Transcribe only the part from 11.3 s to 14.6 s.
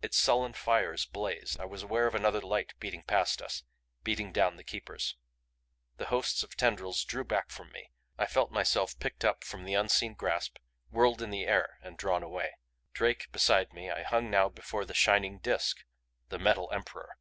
air and drawn away. Drake beside me, I hung now